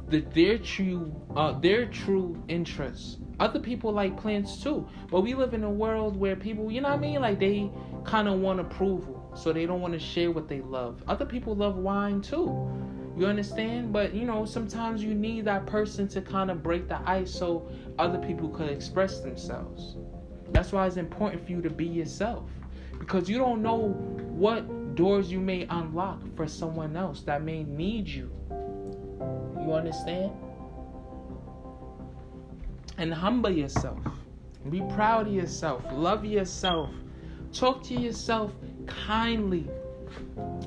the, 0.09 0.21
their 0.33 0.57
true 0.57 1.13
uh, 1.35 1.51
their 1.59 1.85
true 1.85 2.41
interests. 2.47 3.17
Other 3.39 3.59
people 3.59 3.91
like 3.91 4.19
plants 4.19 4.63
too, 4.63 4.87
but 5.11 5.21
we 5.21 5.35
live 5.35 5.53
in 5.53 5.63
a 5.63 5.69
world 5.69 6.17
where 6.17 6.35
people, 6.35 6.71
you 6.71 6.81
know 6.81 6.89
what 6.89 6.97
I 6.97 7.01
mean, 7.01 7.21
like 7.21 7.39
they 7.39 7.69
kind 8.03 8.27
of 8.27 8.39
want 8.39 8.59
approval, 8.59 9.31
so 9.35 9.53
they 9.53 9.65
don't 9.65 9.81
want 9.81 9.93
to 9.93 9.99
share 9.99 10.31
what 10.31 10.47
they 10.47 10.61
love. 10.61 11.03
Other 11.07 11.25
people 11.25 11.55
love 11.55 11.75
wine 11.77 12.21
too. 12.21 12.67
You 13.15 13.25
understand? 13.25 13.93
But 13.93 14.13
you 14.13 14.25
know, 14.25 14.45
sometimes 14.45 15.03
you 15.03 15.13
need 15.13 15.45
that 15.45 15.65
person 15.67 16.07
to 16.09 16.21
kind 16.21 16.49
of 16.49 16.63
break 16.63 16.87
the 16.87 16.99
ice 17.07 17.31
so 17.31 17.69
other 17.99 18.19
people 18.19 18.49
could 18.49 18.69
express 18.69 19.19
themselves. 19.19 19.97
That's 20.51 20.71
why 20.71 20.87
it's 20.87 20.97
important 20.97 21.45
for 21.45 21.51
you 21.51 21.61
to 21.61 21.69
be 21.69 21.85
yourself. 21.85 22.49
Because 22.99 23.29
you 23.29 23.37
don't 23.37 23.61
know 23.61 23.89
what 24.29 24.95
doors 24.95 25.31
you 25.31 25.39
may 25.39 25.67
unlock 25.69 26.19
for 26.35 26.47
someone 26.47 26.95
else 26.97 27.21
that 27.21 27.43
may 27.43 27.63
need 27.63 28.07
you 28.07 28.31
you 29.67 29.73
understand? 29.73 30.31
And 32.97 33.13
humble 33.13 33.51
yourself. 33.51 33.99
Be 34.69 34.81
proud 34.95 35.27
of 35.27 35.33
yourself. 35.33 35.83
Love 35.91 36.25
yourself. 36.25 36.89
Talk 37.53 37.83
to 37.83 37.93
yourself 37.93 38.53
kindly. 38.87 39.67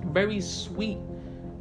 Very 0.04 0.40
sweet. 0.40 0.98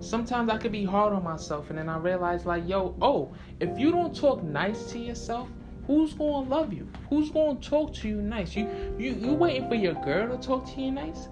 Sometimes 0.02 0.50
I 0.50 0.58
could 0.58 0.72
be 0.72 0.86
hard 0.86 1.14
on 1.14 1.24
myself, 1.24 1.70
and 1.70 1.78
then 1.78 1.90
I 1.90 1.98
realize, 1.98 2.46
like, 2.46 2.68
yo, 2.68 2.96
oh, 3.02 3.34
if 3.60 3.78
you 3.78 3.92
don't 3.92 4.16
talk 4.16 4.44
nice 4.44 4.92
to 4.92 5.00
yourself, 5.00 5.50
who's 5.90 6.14
gonna 6.14 6.48
love 6.48 6.72
you? 6.72 6.88
Who's 7.10 7.32
gonna 7.32 7.60
talk 7.60 7.94
to 7.96 8.08
you 8.08 8.22
nice? 8.22 8.56
You 8.56 8.70
you 9.00 9.14
you 9.14 9.34
waiting 9.34 9.68
for 9.68 9.76
your 9.76 9.96
girl 9.96 10.38
to 10.38 10.48
talk 10.48 10.66
to 10.74 10.82
you 10.82 10.92
nice? 10.92 11.28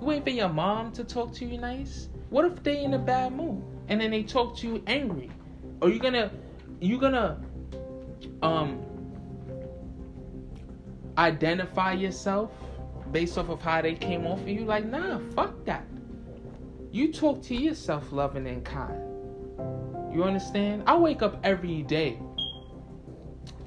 You 0.00 0.06
waiting 0.06 0.22
for 0.22 0.30
your 0.30 0.48
mom 0.48 0.92
to 0.92 1.02
talk 1.02 1.34
to 1.34 1.44
you 1.44 1.58
nice? 1.58 2.08
What 2.30 2.44
if 2.44 2.62
they 2.62 2.84
in 2.84 2.94
a 2.94 2.98
bad 2.98 3.32
mood? 3.32 3.62
and 3.90 4.00
then 4.00 4.12
they 4.12 4.22
talk 4.22 4.56
to 4.58 4.66
you 4.68 4.82
angry? 4.86 5.28
Are 5.82 5.88
you 5.88 5.98
gonna 5.98 6.30
you 6.80 6.98
gonna 6.98 7.42
um 8.40 8.80
identify 11.18 11.92
yourself 11.92 12.52
based 13.10 13.36
off 13.36 13.50
of 13.50 13.60
how 13.60 13.82
they 13.82 13.94
came 13.94 14.26
off 14.26 14.40
of 14.40 14.48
you? 14.48 14.64
Like, 14.64 14.86
nah, 14.86 15.18
fuck 15.34 15.64
that. 15.66 15.84
You 16.92 17.12
talk 17.12 17.42
to 17.42 17.54
yourself 17.54 18.12
loving 18.12 18.46
and 18.46 18.64
kind. 18.64 19.02
You 20.14 20.24
understand? 20.24 20.84
I 20.86 20.96
wake 20.96 21.22
up 21.22 21.40
every 21.44 21.82
day, 21.82 22.18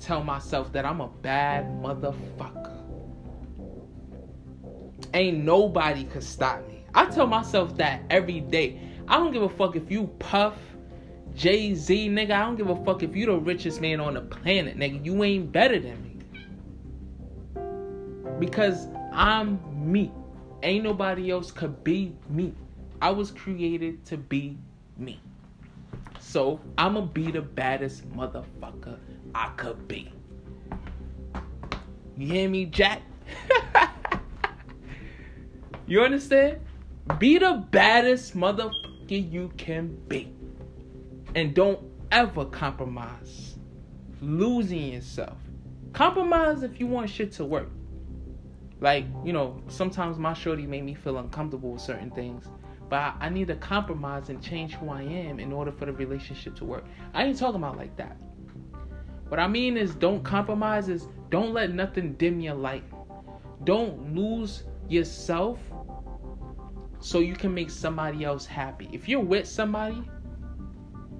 tell 0.03 0.23
myself 0.23 0.71
that 0.73 0.85
I'm 0.85 0.99
a 1.01 1.07
bad 1.07 1.65
motherfucker. 1.81 2.71
Ain't 5.13 5.43
nobody 5.43 6.03
could 6.03 6.23
stop 6.23 6.67
me. 6.67 6.83
I 6.93 7.05
tell 7.05 7.27
myself 7.27 7.77
that 7.77 8.01
every 8.09 8.41
day. 8.41 8.79
I 9.07 9.17
don't 9.17 9.31
give 9.31 9.43
a 9.43 9.49
fuck 9.49 9.75
if 9.75 9.89
you 9.89 10.07
puff 10.19 10.55
Jay 11.35 11.73
Z, 11.73 12.09
nigga. 12.09 12.31
I 12.31 12.41
don't 12.41 12.55
give 12.55 12.69
a 12.69 12.83
fuck 12.83 13.01
if 13.01 13.15
you 13.15 13.25
the 13.25 13.37
richest 13.37 13.81
man 13.81 13.99
on 13.99 14.15
the 14.15 14.21
planet, 14.21 14.77
nigga. 14.77 15.03
You 15.05 15.23
ain't 15.23 15.51
better 15.51 15.79
than 15.79 16.01
me. 16.03 16.17
Because 18.39 18.87
I'm 19.11 19.59
me. 19.91 20.11
Ain't 20.63 20.83
nobody 20.83 21.31
else 21.31 21.51
could 21.51 21.83
be 21.83 22.15
me. 22.29 22.53
I 23.01 23.11
was 23.11 23.31
created 23.31 24.05
to 24.05 24.17
be 24.17 24.57
me. 24.97 25.19
So 26.19 26.59
I'ma 26.77 27.01
be 27.01 27.31
the 27.31 27.41
baddest 27.41 28.09
motherfucker 28.15 28.97
I 29.35 29.47
could 29.57 29.87
be. 29.87 30.11
You 32.15 32.27
hear 32.27 32.49
me, 32.49 32.65
Jack? 32.65 33.01
you 35.87 36.01
understand? 36.01 36.59
Be 37.17 37.39
the 37.39 37.65
baddest 37.71 38.35
motherfucker 38.35 39.31
you 39.31 39.51
can 39.57 39.95
be. 40.07 40.31
And 41.35 41.55
don't 41.55 41.79
ever 42.11 42.45
compromise. 42.45 43.55
Losing 44.21 44.93
yourself. 44.93 45.37
Compromise 45.93 46.63
if 46.63 46.79
you 46.79 46.87
want 46.87 47.09
shit 47.09 47.31
to 47.33 47.45
work. 47.45 47.69
Like, 48.79 49.05
you 49.23 49.33
know, 49.33 49.61
sometimes 49.67 50.17
my 50.17 50.33
shorty 50.33 50.67
made 50.67 50.83
me 50.83 50.93
feel 50.93 51.17
uncomfortable 51.17 51.71
with 51.71 51.81
certain 51.81 52.11
things. 52.11 52.45
But 52.89 52.97
I, 52.97 53.13
I 53.21 53.29
need 53.29 53.47
to 53.47 53.55
compromise 53.55 54.29
and 54.29 54.41
change 54.41 54.73
who 54.73 54.89
I 54.89 55.01
am 55.01 55.39
in 55.39 55.51
order 55.51 55.71
for 55.71 55.85
the 55.85 55.93
relationship 55.93 56.55
to 56.57 56.65
work. 56.65 56.85
I 57.13 57.23
ain't 57.23 57.39
talking 57.39 57.55
about 57.55 57.77
like 57.77 57.95
that. 57.97 58.17
What 59.33 59.39
I 59.39 59.47
mean 59.47 59.77
is 59.77 59.95
don't 59.95 60.23
compromise 60.23 60.89
is 60.89 61.07
don't 61.31 61.53
let 61.53 61.73
nothing 61.73 62.13
dim 62.19 62.39
your 62.39 62.53
light. 62.53 62.83
Don't 63.63 64.13
lose 64.13 64.61
yourself 64.87 65.57
so 66.99 67.17
you 67.17 67.33
can 67.33 67.51
make 67.51 67.71
somebody 67.71 68.23
else 68.23 68.45
happy. 68.45 68.87
If 68.93 69.09
you're 69.09 69.19
with 69.19 69.47
somebody 69.47 70.03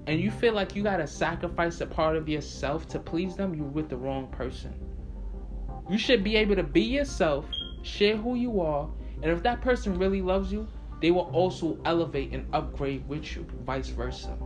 and 0.06 0.20
you 0.20 0.30
feel 0.30 0.54
like 0.54 0.76
you 0.76 0.84
gotta 0.84 1.08
sacrifice 1.08 1.80
a 1.80 1.86
part 1.86 2.14
of 2.14 2.28
yourself 2.28 2.86
to 2.90 3.00
please 3.00 3.34
them, 3.34 3.52
you're 3.52 3.66
with 3.66 3.88
the 3.88 3.96
wrong 3.96 4.28
person. 4.28 4.72
You 5.90 5.98
should 5.98 6.22
be 6.22 6.36
able 6.36 6.54
to 6.54 6.62
be 6.62 6.82
yourself, 6.82 7.46
share 7.82 8.16
who 8.16 8.36
you 8.36 8.60
are, 8.60 8.88
and 9.22 9.32
if 9.32 9.42
that 9.42 9.60
person 9.60 9.98
really 9.98 10.22
loves 10.22 10.52
you, 10.52 10.68
they 11.00 11.10
will 11.10 11.28
also 11.32 11.80
elevate 11.84 12.32
and 12.32 12.46
upgrade 12.54 13.08
with 13.08 13.34
you, 13.34 13.44
vice 13.66 13.88
versa. 13.88 14.38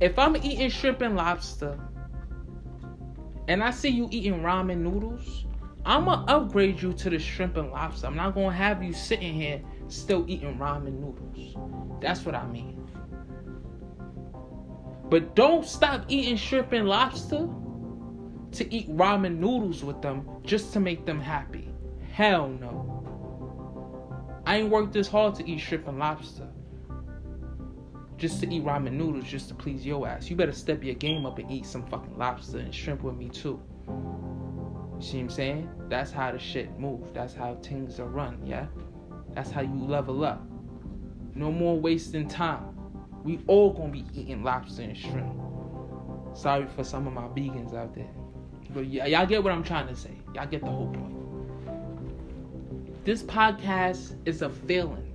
If 0.00 0.16
I'm 0.18 0.36
eating 0.36 0.70
shrimp 0.70 1.00
and 1.00 1.16
lobster 1.16 1.78
and 3.48 3.64
I 3.64 3.70
see 3.72 3.88
you 3.88 4.08
eating 4.12 4.42
ramen 4.42 4.78
noodles, 4.78 5.46
I'm 5.84 6.04
gonna 6.04 6.24
upgrade 6.28 6.80
you 6.80 6.92
to 6.92 7.10
the 7.10 7.18
shrimp 7.18 7.56
and 7.56 7.70
lobster. 7.70 8.06
I'm 8.06 8.14
not 8.14 8.34
gonna 8.34 8.52
have 8.52 8.82
you 8.82 8.92
sitting 8.92 9.34
here 9.34 9.60
still 9.88 10.24
eating 10.28 10.56
ramen 10.56 11.00
noodles. 11.00 12.00
That's 12.00 12.24
what 12.24 12.36
I 12.36 12.46
mean. 12.46 12.88
But 15.10 15.34
don't 15.34 15.64
stop 15.64 16.04
eating 16.08 16.36
shrimp 16.36 16.72
and 16.72 16.88
lobster 16.88 17.48
to 18.52 18.74
eat 18.74 18.94
ramen 18.96 19.38
noodles 19.38 19.82
with 19.82 20.00
them 20.00 20.28
just 20.44 20.72
to 20.74 20.80
make 20.80 21.06
them 21.06 21.20
happy. 21.20 21.74
Hell 22.12 22.48
no. 22.48 24.42
I 24.46 24.58
ain't 24.58 24.70
worked 24.70 24.92
this 24.92 25.08
hard 25.08 25.34
to 25.36 25.48
eat 25.48 25.58
shrimp 25.58 25.88
and 25.88 25.98
lobster. 25.98 26.48
Just 28.18 28.40
to 28.40 28.52
eat 28.52 28.64
ramen 28.64 28.94
noodles 28.94 29.24
just 29.24 29.48
to 29.48 29.54
please 29.54 29.86
your 29.86 30.06
ass. 30.08 30.28
You 30.28 30.34
better 30.34 30.52
step 30.52 30.82
your 30.82 30.96
game 30.96 31.24
up 31.24 31.38
and 31.38 31.48
eat 31.50 31.64
some 31.64 31.86
fucking 31.86 32.18
lobster 32.18 32.58
and 32.58 32.74
shrimp 32.74 33.04
with 33.04 33.14
me 33.14 33.28
too. 33.28 33.62
You 33.86 34.96
see 35.00 35.16
what 35.18 35.22
I'm 35.22 35.30
saying? 35.30 35.70
That's 35.88 36.10
how 36.10 36.32
the 36.32 36.38
shit 36.38 36.76
move. 36.80 37.14
That's 37.14 37.32
how 37.32 37.54
things 37.62 38.00
are 38.00 38.08
run, 38.08 38.44
yeah? 38.44 38.66
That's 39.34 39.52
how 39.52 39.60
you 39.60 39.84
level 39.84 40.24
up. 40.24 40.44
No 41.36 41.52
more 41.52 41.78
wasting 41.78 42.26
time. 42.26 42.76
We 43.22 43.38
all 43.46 43.72
gonna 43.72 43.92
be 43.92 44.04
eating 44.12 44.42
lobster 44.42 44.82
and 44.82 44.96
shrimp. 44.96 45.32
Sorry 46.34 46.66
for 46.74 46.82
some 46.82 47.06
of 47.06 47.12
my 47.12 47.28
vegans 47.28 47.72
out 47.74 47.94
there. 47.94 48.10
But 48.70 48.86
y- 48.86 49.06
y'all 49.06 49.26
get 49.26 49.44
what 49.44 49.52
I'm 49.52 49.62
trying 49.62 49.86
to 49.86 49.94
say. 49.94 50.16
Y'all 50.34 50.46
get 50.46 50.62
the 50.64 50.70
whole 50.70 50.88
point. 50.92 51.14
This 53.04 53.22
podcast 53.22 54.16
is 54.26 54.42
a 54.42 54.50
feeling. 54.50 55.07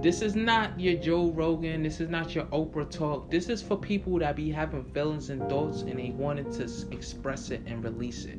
This 0.00 0.22
is 0.22 0.36
not 0.36 0.78
your 0.78 0.94
Joe 0.94 1.32
Rogan. 1.32 1.82
This 1.82 2.00
is 2.00 2.08
not 2.08 2.32
your 2.32 2.44
Oprah 2.46 2.88
talk. 2.88 3.32
This 3.32 3.48
is 3.48 3.60
for 3.60 3.76
people 3.76 4.20
that 4.20 4.36
be 4.36 4.48
having 4.48 4.84
feelings 4.84 5.28
and 5.28 5.48
thoughts 5.48 5.82
and 5.82 5.98
they 5.98 6.10
wanted 6.10 6.52
to 6.52 6.70
express 6.92 7.50
it 7.50 7.62
and 7.66 7.82
release 7.82 8.24
it. 8.24 8.38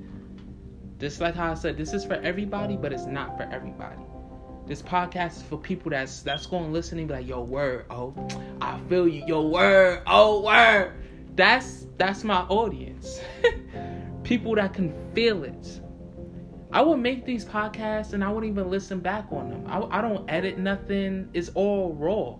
Just 1.00 1.20
like 1.20 1.36
how 1.36 1.51
I 1.51 1.56
said, 1.56 1.75
this 1.75 1.94
is 1.94 2.06
for 2.06 2.13
everybody, 2.13 2.78
but 2.78 2.94
it's 2.94 3.06
not 3.06 3.36
for 3.36 3.44
everybody. 3.44 4.01
This 4.68 4.82
podcast 4.82 5.38
is 5.38 5.42
for 5.42 5.58
people 5.58 5.92
that's 5.92 6.22
that's 6.22 6.46
going 6.46 6.66
to 6.66 6.70
listen 6.70 6.98
and 7.00 7.08
be 7.08 7.13
like, 7.16 7.28
"Yo, 7.28 7.42
word, 7.42 7.86
oh, 7.89 8.13
I 8.62 8.80
feel 8.88 9.08
you, 9.08 9.25
yo, 9.25 9.48
word, 9.48 10.04
oh, 10.08 10.42
word." 10.42 10.94
That's 11.36 11.88
that's 11.98 12.24
my 12.24 12.42
audience. 12.44 13.20
people 14.24 14.56
that 14.56 14.74
can 14.74 14.94
feel 15.13 15.44
it. 15.44 15.82
I 16.71 16.81
would 16.83 16.99
make 16.99 17.25
these 17.25 17.45
podcasts 17.45 18.13
and 18.13 18.23
I 18.23 18.31
wouldn't 18.31 18.51
even 18.51 18.69
listen 18.69 18.99
back 18.99 19.25
on 19.31 19.49
them. 19.49 19.65
I, 19.67 19.97
I 19.97 20.01
don't 20.01 20.29
edit 20.29 20.59
nothing. 20.59 21.29
It's 21.33 21.49
all 21.49 21.93
raw. 21.93 22.35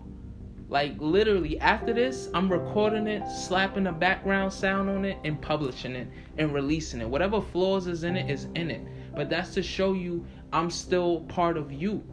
Like 0.70 0.94
literally, 1.00 1.60
after 1.60 1.94
this, 1.94 2.30
I'm 2.36 2.52
recording 2.52 3.08
it, 3.08 3.28
slapping 3.28 3.88
a 3.88 3.92
background 3.92 4.54
sound 4.54 4.88
on 4.88 5.04
it, 5.04 5.18
and 5.24 5.42
publishing 5.42 5.96
it 5.96 6.08
and 6.38 6.54
releasing 6.54 7.02
it. 7.02 7.10
Whatever 7.10 7.42
flaws 7.42 7.88
is 7.88 8.04
in 8.04 8.16
it 8.16 8.30
is 8.30 8.46
in 8.54 8.70
it. 8.70 8.82
But 9.16 9.32
that's 9.32 9.56
to 9.56 9.64
show 9.64 9.94
you 9.94 10.24
I'm 10.54 10.70
still 10.70 11.22
part 11.22 11.58
of 11.58 11.72
you. 11.72 12.04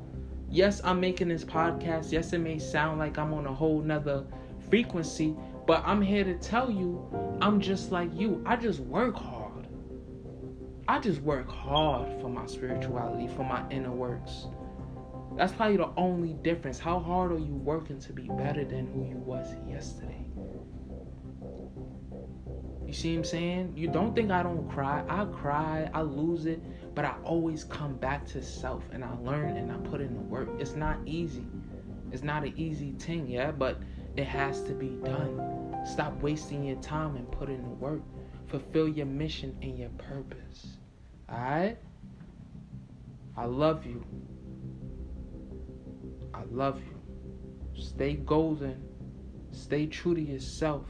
Yes, 0.49 0.81
I'm 0.85 1.01
making 1.01 1.29
this 1.29 1.45
podcast. 1.45 2.13
Yes, 2.13 2.33
it 2.33 2.39
may 2.39 2.59
sound 2.59 2.99
like 2.99 3.19
I'm 3.19 3.35
on 3.35 3.47
a 3.47 3.53
whole 3.53 3.83
nother 3.83 4.25
frequency, 4.71 5.37
but 5.67 5.83
I'm 5.85 6.01
here 6.01 6.25
to 6.25 6.35
tell 6.39 6.71
you 6.71 7.07
I'm 7.43 7.61
just 7.61 7.93
like 7.93 8.09
you. 8.15 8.43
I 8.47 8.57
just 8.57 8.81
work 8.81 9.17
hard. 9.17 9.36
I 10.89 11.01
just 11.01 11.21
work 11.23 11.51
hard 11.51 12.21
for 12.21 12.29
my 12.29 12.47
spirituality, 12.47 13.27
for 13.27 13.43
my 13.43 13.69
inner 13.71 13.91
works. 13.91 14.47
That's 15.37 15.53
probably 15.53 15.79
the 15.79 15.91
only 15.97 16.35
difference. 16.35 16.79
How 16.79 17.01
hard 17.01 17.33
are 17.33 17.39
you 17.39 17.55
working 17.55 17.99
to 18.01 18.13
be 18.13 18.29
better 18.29 18.65
than 18.65 18.87
who 18.93 19.05
you 19.05 19.17
was 19.17 19.49
yesterday? 19.69 20.25
You 22.87 22.93
see 22.93 23.13
what 23.15 23.19
I'm 23.19 23.25
saying? 23.25 23.73
You 23.77 23.89
don't 23.89 24.15
think 24.15 24.31
I 24.31 24.45
don't 24.45 24.71
cry. 24.71 25.05
I 25.09 25.25
cry, 25.25 25.91
I 25.93 26.03
lose 26.03 26.47
it, 26.47 26.63
but 26.95 27.05
I 27.05 27.17
always 27.25 27.65
come 27.65 27.97
back 27.97 28.25
to 28.29 28.41
self 28.41 28.85
and 28.93 29.05
I 29.05 29.13
learn 29.17 29.57
and 29.57 29.73
I 29.73 29.77
put 29.89 30.01
in 30.01 30.15
the 30.15 30.21
work. 30.21 30.49
It's 30.61 30.77
not 30.77 30.99
easy. 31.05 31.47
It's 32.13 32.23
not 32.23 32.45
an 32.45 32.55
easy 32.57 32.93
thing, 32.93 33.27
yeah, 33.27 33.51
but 33.51 33.83
it 34.17 34.25
has 34.29 34.63
to 34.63 34.73
be 34.73 34.91
done. 35.05 35.77
Stop 35.85 36.23
wasting 36.23 36.63
your 36.63 36.81
time 36.81 37.17
and 37.17 37.31
put 37.33 37.49
in 37.49 37.61
the 37.63 37.69
work. 37.71 38.03
Fulfill 38.49 38.89
your 38.89 39.07
mission 39.07 39.57
and 39.61 39.79
your 39.79 39.89
purpose. 39.91 40.77
Alright? 41.31 41.79
I 43.37 43.45
love 43.45 43.85
you. 43.85 44.05
I 46.33 46.43
love 46.51 46.81
you. 46.81 47.83
Stay 47.83 48.15
golden. 48.15 48.83
Stay 49.51 49.87
true 49.87 50.15
to 50.15 50.21
yourself. 50.21 50.87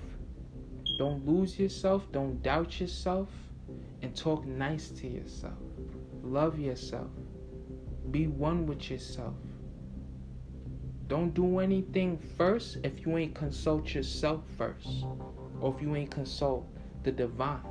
Don't 0.99 1.27
lose 1.27 1.59
yourself. 1.59 2.07
Don't 2.13 2.43
doubt 2.43 2.79
yourself. 2.81 3.29
And 4.03 4.15
talk 4.15 4.47
nice 4.47 4.91
to 4.91 5.09
yourself. 5.09 5.55
Love 6.23 6.59
yourself. 6.59 7.11
Be 8.11 8.27
one 8.27 8.67
with 8.67 8.91
yourself. 8.91 9.35
Don't 11.09 11.33
do 11.33 11.61
anything 11.61 12.19
first 12.37 12.79
if 12.85 13.07
you 13.07 13.17
ain't 13.17 13.35
consult 13.35 13.95
yourself 13.95 14.43
first. 14.59 15.05
Or 15.61 15.75
if 15.75 15.81
you 15.81 15.97
ain't 15.97 16.11
consult 16.11 16.69
the 17.07 17.13
divine. 17.13 17.63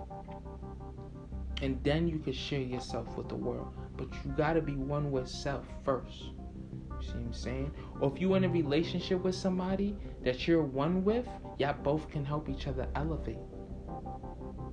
And 1.61 1.83
then 1.83 2.07
you 2.07 2.19
can 2.19 2.33
share 2.33 2.61
yourself 2.61 3.15
with 3.17 3.29
the 3.29 3.35
world. 3.35 3.73
But 3.97 4.07
you 4.23 4.31
gotta 4.35 4.61
be 4.61 4.75
one 4.75 5.11
with 5.11 5.27
self 5.27 5.65
first. 5.83 6.23
You 6.23 7.01
see 7.01 7.07
what 7.09 7.17
I'm 7.17 7.33
saying? 7.33 7.71
Or 7.99 8.11
if 8.13 8.19
you're 8.19 8.37
in 8.37 8.45
a 8.45 8.49
relationship 8.49 9.23
with 9.23 9.35
somebody 9.35 9.95
that 10.23 10.47
you're 10.47 10.63
one 10.63 11.03
with, 11.03 11.27
y'all 11.57 11.75
both 11.83 12.09
can 12.09 12.23
help 12.23 12.49
each 12.49 12.67
other 12.67 12.87
elevate. 12.95 13.37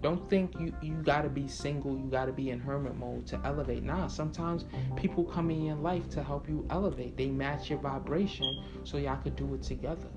Don't 0.01 0.29
think 0.31 0.59
you, 0.61 0.75
you 0.81 0.95
gotta 0.95 1.29
be 1.29 1.47
single, 1.49 1.97
you 1.97 2.09
gotta 2.11 2.33
be 2.33 2.51
in 2.51 2.61
hermit 2.61 2.97
mode 2.97 3.27
to 3.29 3.41
elevate. 3.45 3.83
Nah, 3.83 4.07
sometimes 4.07 4.65
people 4.97 5.25
come 5.25 5.51
in 5.51 5.65
your 5.65 5.77
life 5.77 6.09
to 6.11 6.23
help 6.23 6.49
you 6.49 6.67
elevate. 6.71 7.17
They 7.17 7.29
match 7.29 7.71
your 7.71 7.81
vibration 7.81 8.65
so 8.85 8.97
y'all 8.97 9.17
could 9.23 9.37
do 9.37 9.55
it 9.55 9.63
together. 9.63 10.09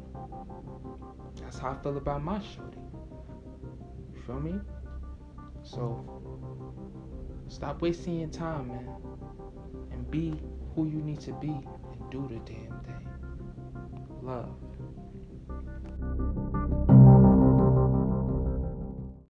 That's 1.41 1.57
how 1.57 1.71
I 1.71 1.83
feel 1.83 1.97
about 1.97 2.23
my 2.23 2.39
shorty. 2.39 2.84
Feel 4.25 4.39
me? 4.39 4.59
So 5.61 6.03
stop 7.47 7.81
wasting 7.81 8.19
your 8.19 8.29
time, 8.29 8.69
man. 8.69 8.89
And 9.91 10.09
be 10.09 10.41
who 10.75 10.87
you 10.87 11.01
need 11.01 11.19
to 11.21 11.33
be 11.33 11.47
and 11.49 12.11
do 12.11 12.27
the 12.27 12.39
damn 12.51 12.79
thing. 12.81 13.07
Love. 14.21 14.64